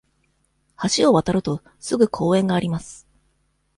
[0.97, 3.07] 橋を渡ると、すぐ公園があります。